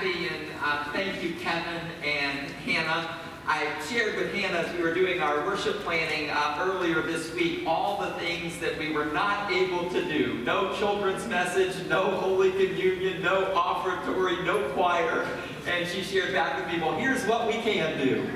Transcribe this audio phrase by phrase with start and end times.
[0.00, 3.18] Kathy, and uh, thank you, Kevin and Hannah.
[3.46, 7.64] I shared with Hannah as we were doing our worship planning uh, earlier this week
[7.66, 10.42] all the things that we were not able to do.
[10.42, 15.26] No children's message, no Holy Communion, no offertory, no choir.
[15.66, 18.26] And she shared back with me, well, here's what we can do.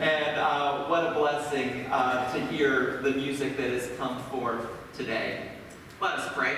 [0.00, 5.52] And uh, what a blessing uh, to hear the music that has come forth today.
[6.00, 6.56] Let us pray.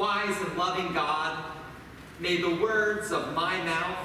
[0.00, 1.44] Wise and loving God,
[2.20, 3.98] may the words of my mouth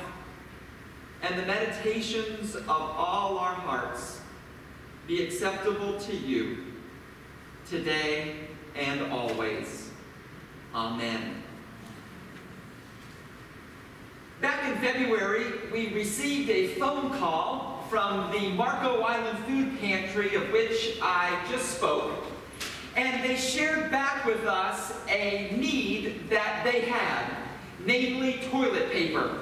[1.22, 4.20] and the meditations of all our hearts
[5.08, 6.58] be acceptable to you
[7.66, 8.36] today
[8.76, 9.90] and always.
[10.74, 11.42] Amen.
[14.42, 20.52] Back in February, we received a phone call from the Marco Island Food Pantry, of
[20.52, 22.26] which I just spoke,
[22.96, 27.36] and they shared back with us a need that they had,
[27.86, 29.40] namely toilet paper.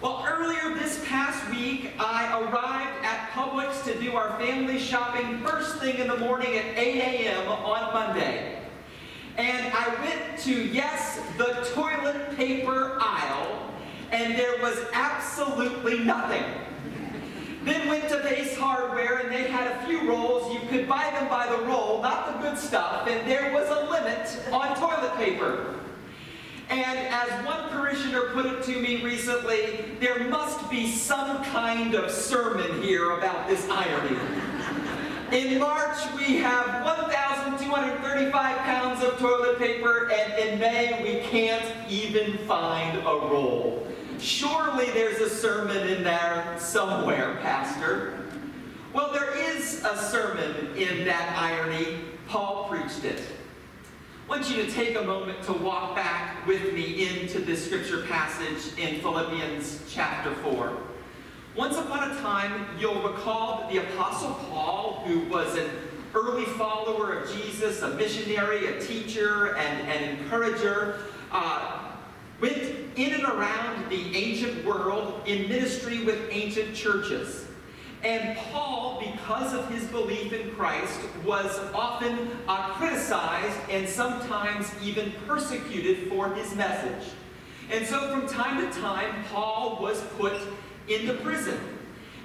[0.02, 5.78] Well, earlier this past week, I arrived at Publix to do our family shopping first
[5.78, 7.48] thing in the morning at 8 a.m.
[7.48, 8.60] on Monday.
[9.38, 13.72] And I went to, yes, the toilet paper aisle,
[14.12, 16.44] and there was absolutely nothing.
[17.64, 20.54] Then went to Ace Hardware and they had a few rolls.
[20.54, 23.90] You could buy them by the roll, not the good stuff, and there was a
[23.90, 25.74] limit on toilet paper.
[26.70, 32.10] And as one parishioner put it to me recently, there must be some kind of
[32.10, 34.18] sermon here about this irony.
[35.32, 42.38] In March, we have 1,235 pounds of toilet paper, and in May, we can't even
[42.48, 43.88] find a roll.
[44.20, 48.20] Surely there's a sermon in there somewhere, Pastor.
[48.94, 52.00] Well, there is a sermon in that irony.
[52.28, 53.22] Paul preached it.
[54.26, 58.02] I want you to take a moment to walk back with me into this scripture
[58.08, 60.76] passage in Philippians chapter 4.
[61.56, 65.70] Once upon a time, you'll recall that the Apostle Paul, who was an
[66.16, 71.92] early follower of Jesus, a missionary, a teacher, and an encourager, uh,
[72.42, 72.58] went
[72.96, 77.45] in and around the ancient world in ministry with ancient churches.
[78.06, 85.12] And Paul, because of his belief in Christ, was often uh, criticized and sometimes even
[85.26, 87.14] persecuted for his message.
[87.72, 90.40] And so from time to time, Paul was put
[90.88, 91.60] into prison.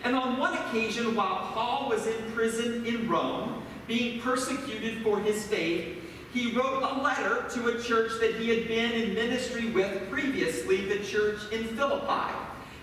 [0.05, 5.47] And on one occasion, while Paul was in prison in Rome, being persecuted for his
[5.47, 5.97] faith,
[6.35, 10.87] he wrote a letter to a church that he had been in ministry with previously,
[10.87, 12.35] the church in Philippi.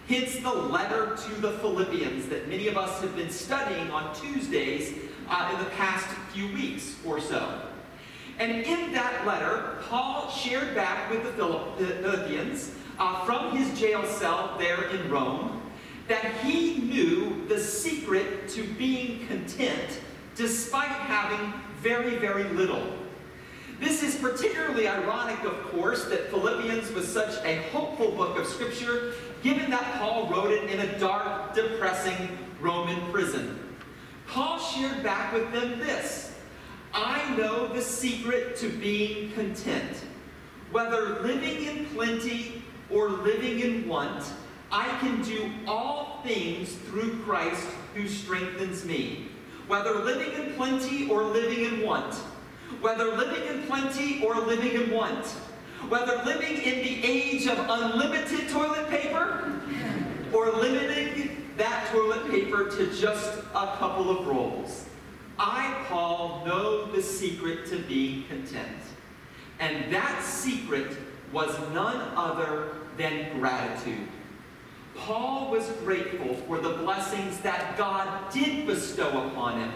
[0.08, 4.94] Hence the letter to the Philippians that many of us have been studying on Tuesdays
[5.30, 7.62] uh, in the past few weeks or so.
[8.40, 14.56] And in that letter, Paul shared back with the Philippians uh, from his jail cell
[14.58, 15.62] there in Rome
[16.08, 20.00] that he knew the secret to being content
[20.36, 21.52] despite having
[21.82, 22.94] very, very little.
[23.80, 29.14] This is particularly ironic, of course, that Philippians was such a hopeful book of Scripture,
[29.44, 33.60] given that Paul wrote it in a dark, depressing Roman prison.
[34.28, 36.34] Paul shared back with them this
[36.94, 40.04] I know the secret to being content.
[40.72, 44.26] Whether living in plenty or living in want,
[44.72, 49.28] I can do all things through Christ who strengthens me.
[49.68, 52.16] Whether living in plenty or living in want,
[52.82, 55.26] whether living in plenty or living in want,
[55.90, 59.54] whether living in the age of unlimited toilet paper
[60.34, 64.86] or limiting that toilet paper to just a couple of rolls.
[65.40, 68.78] I, Paul, know the secret to being content.
[69.60, 70.98] And that secret
[71.32, 74.08] was none other than gratitude.
[74.96, 79.72] Paul was grateful for the blessings that God did bestow upon him,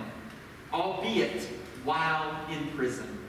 [0.74, 1.44] albeit
[1.84, 3.21] while in prison.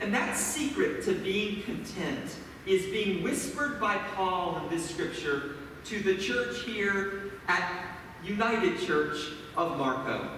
[0.00, 6.00] And that secret to being content is being whispered by Paul in this scripture to
[6.00, 7.86] the church here at
[8.24, 9.16] United Church
[9.56, 10.28] of Marco.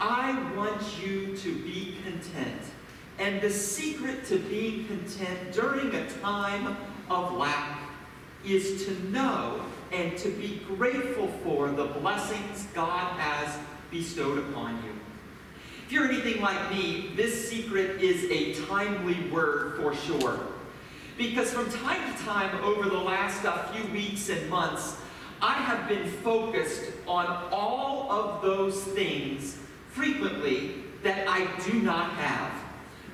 [0.00, 2.62] I want you to be content.
[3.18, 6.76] And the secret to being content during a time
[7.10, 7.80] of lack
[8.44, 9.60] is to know
[9.90, 13.58] and to be grateful for the blessings God has
[13.90, 14.92] bestowed upon you.
[15.88, 20.38] If you're anything like me, this secret is a timely word for sure.
[21.16, 24.98] Because from time to time over the last uh, few weeks and months,
[25.40, 29.56] I have been focused on all of those things
[29.88, 30.74] frequently
[31.04, 32.52] that I do not have.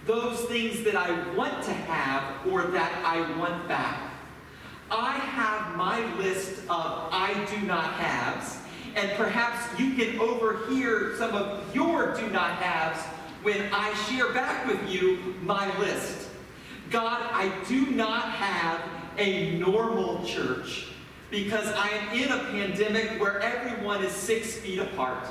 [0.05, 4.11] Those things that I want to have or that I want back.
[4.91, 8.64] I have my list of I do not haves
[8.95, 13.03] and perhaps you can overhear some of your do not haves
[13.43, 16.29] when I share back with you my list.
[16.91, 18.81] God, I do not have
[19.19, 20.87] a normal church
[21.31, 25.27] because I am in a pandemic where everyone is six feet apart.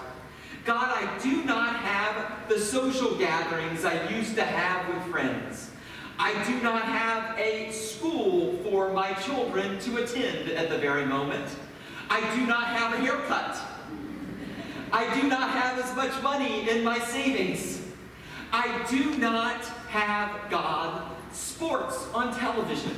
[0.66, 5.72] God, I do not have the social gatherings I used to have with friends.
[6.20, 11.48] I do not have a school for my children to attend at the very moment.
[12.10, 13.58] I do not have a haircut.
[14.92, 17.82] I do not have as much money in my savings.
[18.52, 22.92] I do not have God sports on television.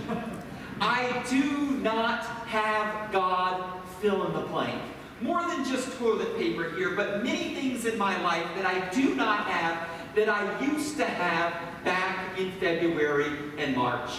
[0.81, 4.81] I do not have God fill in the blank.
[5.21, 9.15] More than just toilet paper here, but many things in my life that I do
[9.15, 11.53] not have that I used to have
[11.85, 14.11] back in February and March.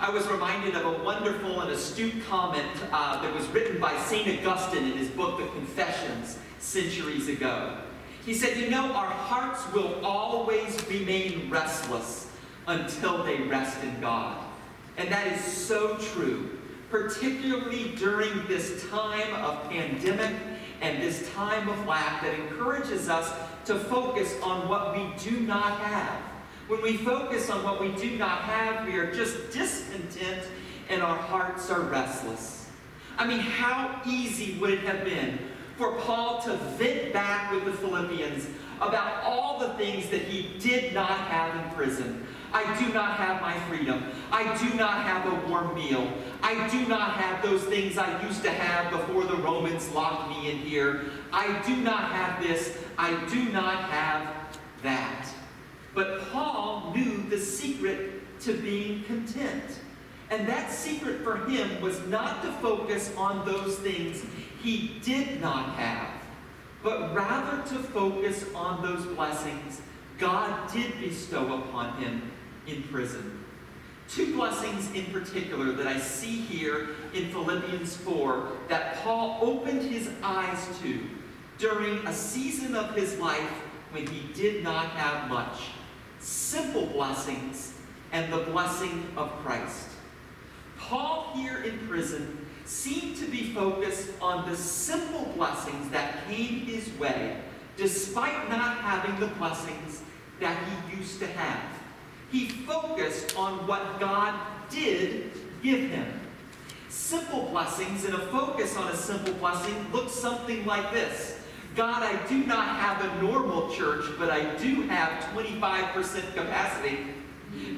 [0.00, 4.26] I was reminded of a wonderful and astute comment uh, that was written by St.
[4.46, 7.76] Augustine in his book, The Confessions, centuries ago.
[8.24, 12.30] He said, You know, our hearts will always remain restless
[12.66, 14.42] until they rest in God.
[14.96, 16.58] And that is so true,
[16.90, 20.34] particularly during this time of pandemic
[20.80, 23.30] and this time of lack that encourages us
[23.66, 26.29] to focus on what we do not have
[26.70, 30.46] when we focus on what we do not have, we are just discontent
[30.88, 32.68] and our hearts are restless.
[33.18, 35.40] I mean, how easy would it have been
[35.76, 38.46] for Paul to vent back with the Philippians
[38.80, 42.24] about all the things that he did not have in prison?
[42.52, 44.04] I do not have my freedom.
[44.30, 46.12] I do not have a warm meal.
[46.40, 50.52] I do not have those things I used to have before the Romans locked me
[50.52, 51.06] in here.
[51.32, 52.78] I do not have this.
[52.96, 55.28] I do not have that.
[55.94, 59.80] But Paul knew the secret to being content.
[60.30, 64.24] And that secret for him was not to focus on those things
[64.62, 66.10] he did not have,
[66.82, 69.80] but rather to focus on those blessings
[70.18, 72.30] God did bestow upon him
[72.66, 73.42] in prison.
[74.08, 80.10] Two blessings in particular that I see here in Philippians 4 that Paul opened his
[80.22, 81.00] eyes to
[81.58, 83.50] during a season of his life
[83.92, 85.70] when he did not have much
[86.20, 87.72] simple blessings
[88.12, 89.88] and the blessing of Christ.
[90.78, 96.90] Paul here in prison seemed to be focused on the simple blessings that came his
[96.98, 97.36] way,
[97.76, 100.02] despite not having the blessings
[100.40, 101.62] that he used to have.
[102.30, 104.38] He focused on what God
[104.70, 105.32] did
[105.62, 106.20] give him.
[106.88, 111.39] Simple blessings and a focus on a simple blessing looks something like this.
[111.76, 116.98] God, I do not have a normal church, but I do have 25% capacity.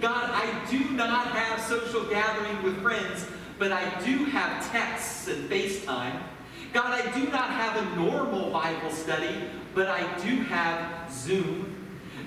[0.01, 3.27] God, I do not have social gathering with friends,
[3.59, 6.21] but I do have texts and FaceTime.
[6.73, 9.37] God, I do not have a normal Bible study,
[9.75, 11.77] but I do have Zoom.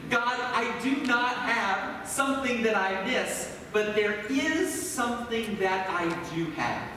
[0.10, 6.08] God, I do not have something that I miss, but there is something that I
[6.36, 6.88] do have.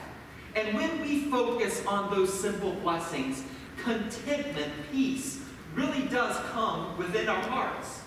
[0.55, 3.43] And when we focus on those simple blessings,
[3.89, 5.41] contentment, peace,
[5.73, 8.01] really does come within our hearts.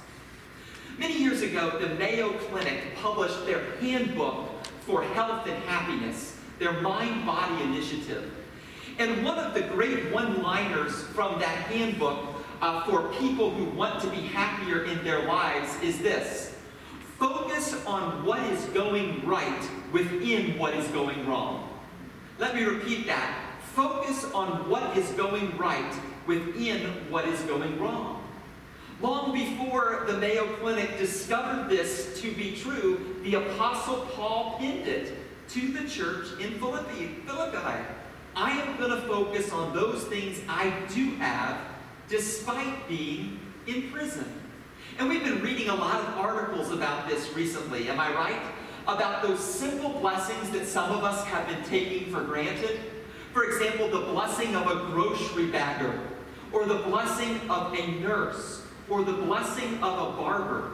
[0.96, 7.26] Many years ago, the Mayo Clinic published their handbook for health and happiness, their mind
[7.26, 8.30] body initiative.
[8.98, 12.28] And one of the great one liners from that handbook
[12.60, 16.54] uh, for people who want to be happier in their lives is this
[17.18, 21.68] focus on what is going right within what is going wrong.
[22.38, 23.41] Let me repeat that.
[23.74, 25.94] Focus on what is going right
[26.26, 28.22] within what is going wrong.
[29.00, 35.16] Long before the Mayo Clinic discovered this to be true, the Apostle Paul pinned it
[35.48, 37.16] to the church in Philippi.
[37.26, 37.82] Philippi.
[38.36, 41.58] I am going to focus on those things I do have
[42.08, 44.30] despite being in prison.
[44.98, 48.42] And we've been reading a lot of articles about this recently, am I right?
[48.82, 52.78] About those simple blessings that some of us have been taking for granted
[53.32, 55.98] for example, the blessing of a grocery bagger,
[56.52, 60.72] or the blessing of a nurse, or the blessing of a barber.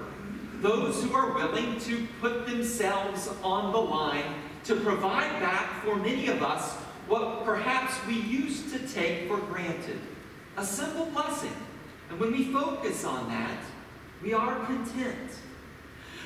[0.61, 4.35] Those who are willing to put themselves on the line
[4.65, 6.75] to provide back for many of us
[7.07, 9.99] what perhaps we used to take for granted.
[10.57, 11.53] a simple blessing.
[12.11, 13.59] And when we focus on that,
[14.23, 15.31] we are content.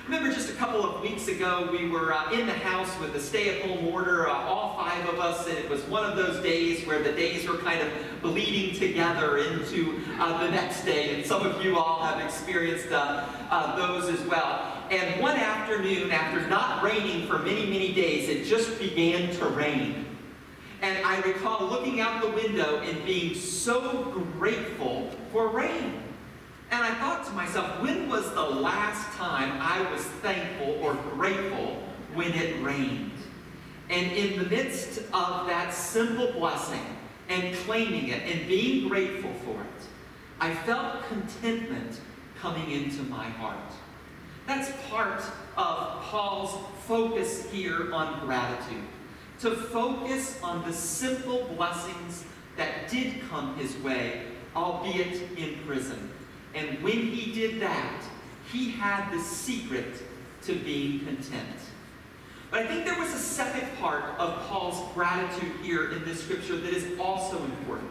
[0.06, 3.20] Remember just a couple of weeks ago, we were uh, in the house with the
[3.20, 6.42] stay at home order, uh, all five of us, and it was one of those
[6.42, 7.88] days where the days were kind of
[8.20, 11.14] bleeding together into uh, the next day.
[11.14, 14.82] And some of you all have experienced uh, uh, those as well.
[14.90, 20.04] And one afternoon, after not raining for many, many days, it just began to rain.
[20.80, 26.01] And I recall looking out the window and being so grateful for rain.
[26.72, 31.82] And I thought to myself, when was the last time I was thankful or grateful
[32.14, 33.12] when it rained?
[33.90, 36.80] And in the midst of that simple blessing
[37.28, 39.86] and claiming it and being grateful for it,
[40.40, 42.00] I felt contentment
[42.40, 43.70] coming into my heart.
[44.46, 45.22] That's part
[45.58, 48.82] of Paul's focus here on gratitude.
[49.40, 52.24] To focus on the simple blessings
[52.56, 54.22] that did come his way,
[54.56, 56.08] albeit in prison.
[56.54, 58.02] And when he did that,
[58.50, 60.02] he had the secret
[60.42, 61.58] to being content.
[62.50, 66.56] But I think there was a second part of Paul's gratitude here in this scripture
[66.56, 67.90] that is also important.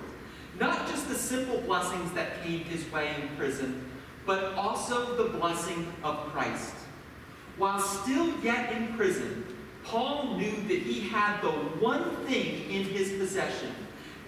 [0.60, 3.90] Not just the simple blessings that came his way in prison,
[4.26, 6.76] but also the blessing of Christ.
[7.58, 9.46] While still yet in prison,
[9.84, 13.74] Paul knew that he had the one thing in his possession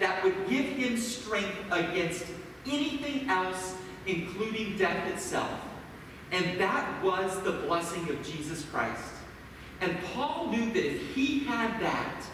[0.00, 2.24] that would give him strength against
[2.66, 5.60] anything else including death itself.
[6.32, 9.12] And that was the blessing of Jesus Christ.
[9.80, 12.24] And Paul knew that if he had that,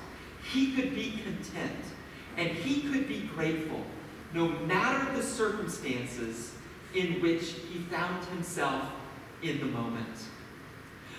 [0.52, 1.84] he could be content
[2.36, 3.84] and he could be grateful
[4.32, 6.54] no matter the circumstances
[6.94, 8.84] in which he found himself
[9.42, 10.06] in the moment.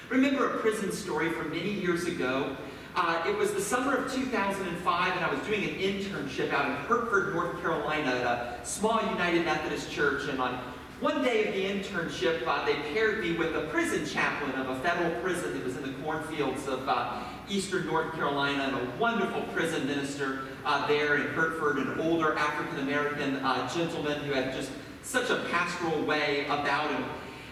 [0.10, 2.56] Remember a prison story from many years ago
[2.96, 6.76] uh, it was the summer of 2005, and I was doing an internship out in
[6.88, 10.28] Hertford, North Carolina, at a small United Methodist church.
[10.28, 10.56] And on
[11.00, 14.80] one day of the internship, uh, they paired me with a prison chaplain of a
[14.82, 19.42] federal prison that was in the cornfields of uh, eastern North Carolina, and a wonderful
[19.54, 24.72] prison minister uh, there in Hertford, an older African American uh, gentleman who had just
[25.02, 27.06] such a pastoral way about him.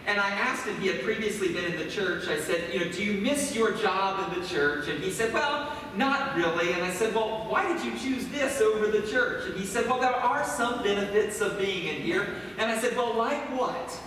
[0.10, 2.92] And I asked him, he had previously been in the church, I said, you know,
[2.92, 4.88] do you miss your job in the church?
[4.88, 6.74] And he said, well, not really.
[6.74, 9.46] And I said, well, why did you choose this over the church?
[9.46, 12.26] And he said, well, there are some benefits of being in here.
[12.58, 14.00] And I said, well, like what?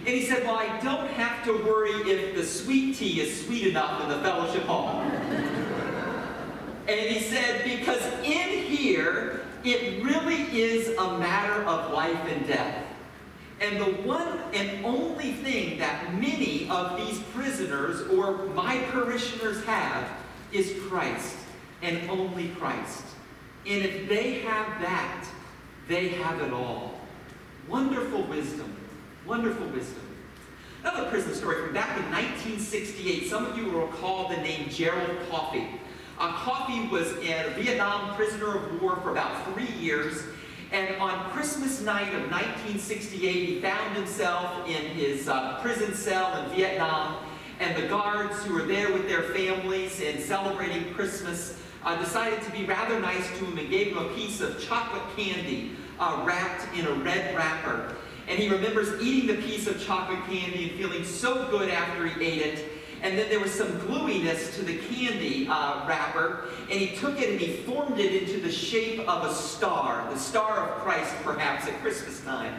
[0.00, 3.68] And he said, well, I don't have to worry if the sweet tea is sweet
[3.68, 5.00] enough in the fellowship hall.
[6.88, 12.91] and he said, because in here, it really is a matter of life and death.
[13.62, 20.08] And the one and only thing that many of these prisoners or my parishioners have
[20.50, 21.36] is Christ,
[21.80, 23.04] and only Christ.
[23.64, 25.24] And if they have that,
[25.86, 27.00] they have it all.
[27.68, 28.74] Wonderful wisdom.
[29.26, 30.02] Wonderful wisdom.
[30.80, 33.30] Another prison story from back in 1968.
[33.30, 35.68] Some of you will recall the name Gerald Coffee.
[36.18, 40.24] Uh, Coffee was a Vietnam prisoner of war for about three years
[40.72, 46.56] and on Christmas night of 1968, he found himself in his uh, prison cell in
[46.56, 47.16] Vietnam,
[47.60, 52.50] and the guards who were there with their families and celebrating Christmas uh, decided to
[52.52, 56.66] be rather nice to him and gave him a piece of chocolate candy uh, wrapped
[56.74, 57.94] in a red wrapper.
[58.26, 62.24] And he remembers eating the piece of chocolate candy and feeling so good after he
[62.24, 62.71] ate it
[63.02, 67.30] and then there was some gluiness to the candy uh, wrapper, and he took it
[67.30, 71.66] and he formed it into the shape of a star, the star of Christ, perhaps
[71.66, 72.54] at Christmas time.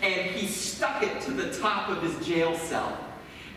[0.00, 2.96] And he stuck it to the top of his jail cell.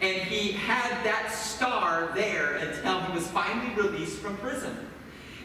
[0.02, 4.76] And he had that star there until he was finally released from prison.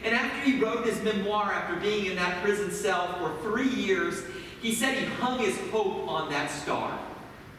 [0.03, 4.23] And after he wrote his memoir, after being in that prison cell for three years,
[4.61, 6.97] he said he hung his hope on that star.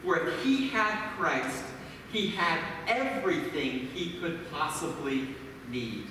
[0.03, 1.63] For if he had Christ,
[2.11, 5.29] he had everything he could possibly
[5.69, 6.05] need.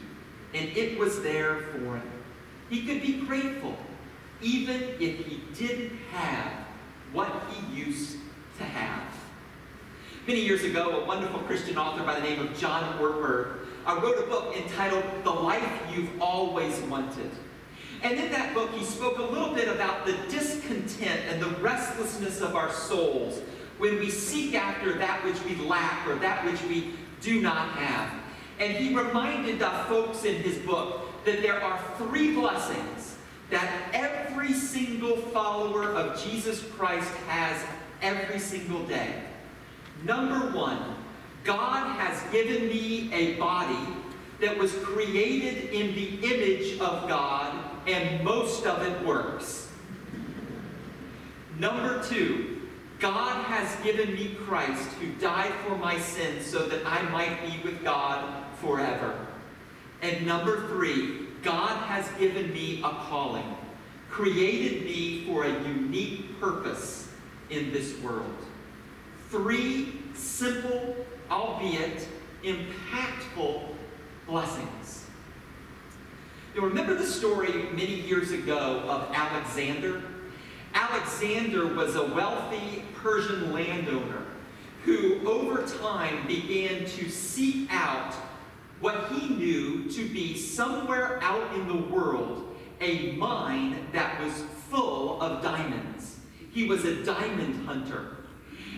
[0.54, 2.11] And it was there for him.
[2.69, 3.76] He could be grateful,
[4.40, 6.52] even if he didn't have
[7.12, 8.19] what he used
[8.59, 9.02] to have.
[10.26, 14.19] Many years ago, a wonderful Christian author by the name of John Ortberg uh, wrote
[14.19, 17.30] a book entitled The Life You've Always Wanted.
[18.02, 22.40] And in that book, he spoke a little bit about the discontent and the restlessness
[22.40, 23.40] of our souls
[23.81, 28.13] when we seek after that which we lack or that which we do not have.
[28.59, 33.17] And he reminded the folks in his book that there are three blessings
[33.49, 37.61] that every single follower of Jesus Christ has
[38.03, 39.23] every single day.
[40.05, 40.95] Number one,
[41.43, 43.95] God has given me a body
[44.41, 47.55] that was created in the image of God,
[47.87, 49.71] and most of it works.
[51.59, 52.60] Number two,
[53.00, 57.59] God has given me Christ who died for my sins so that I might be
[57.64, 59.26] with God forever.
[60.02, 63.57] And number three, God has given me a calling,
[64.11, 67.09] created me for a unique purpose
[67.49, 68.37] in this world.
[69.30, 70.95] Three simple,
[71.30, 72.07] albeit
[72.45, 73.62] impactful
[74.26, 75.07] blessings.
[76.54, 80.02] You remember the story many years ago of Alexander?
[80.75, 84.23] Alexander was a wealthy Persian landowner
[84.85, 88.14] who, over time, began to seek out
[88.80, 94.33] what he knew to be somewhere out in the world a mine that was
[94.71, 96.19] full of diamonds.
[96.50, 98.16] He was a diamond hunter.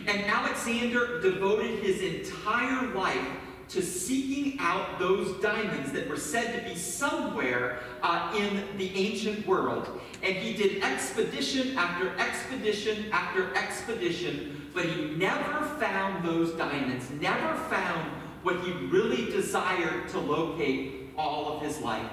[0.06, 3.28] And Alexander devoted his entire life
[3.72, 9.46] to seeking out those diamonds that were said to be somewhere uh, in the ancient
[9.46, 10.00] world.
[10.22, 17.54] And he did expedition after expedition after expedition, but he never found those diamonds, never
[17.64, 18.10] found
[18.42, 22.10] what he really desired to locate all of his life.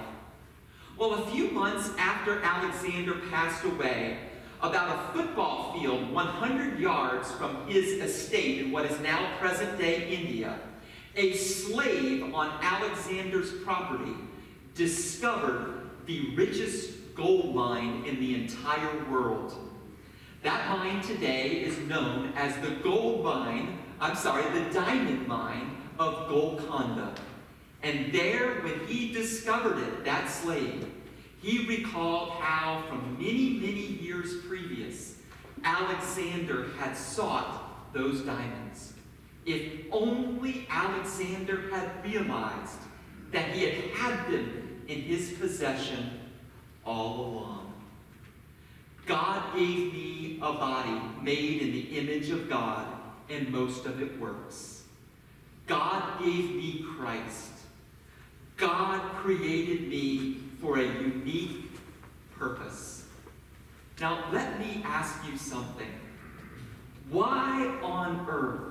[0.98, 4.18] Well, a few months after Alexander passed away,
[4.62, 10.10] about a football field 100 yards from his estate in what is now present day
[10.10, 10.60] India,
[11.16, 14.14] a slave on Alexander's property
[14.76, 19.54] discovered the richest gold mine in the entire world.
[20.44, 26.30] That mine today is known as the gold mine, I'm sorry, the diamond mine of
[26.30, 27.14] Golconda.
[27.84, 30.86] And there, when he discovered it, that slave,
[31.42, 35.16] he recalled how, from many, many years previous,
[35.64, 38.94] Alexander had sought those diamonds.
[39.50, 42.82] If only Alexander had realized
[43.32, 46.20] that he had had them in his possession
[46.86, 47.74] all along.
[49.08, 52.86] God gave me a body made in the image of God,
[53.28, 54.84] and most of it works.
[55.66, 57.50] God gave me Christ.
[58.56, 61.72] God created me for a unique
[62.38, 63.06] purpose.
[64.00, 65.92] Now, let me ask you something.
[67.10, 68.69] Why on earth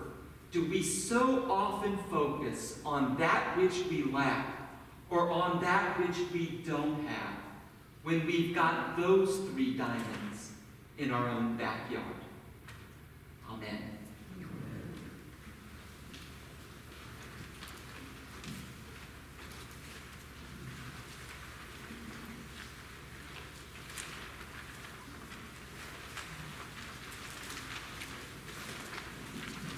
[0.50, 4.46] do we so often focus on that which we lack
[5.10, 7.34] or on that which we don't have
[8.02, 10.52] when we've got those three diamonds
[10.96, 12.04] in our own backyard?
[13.50, 13.98] Amen.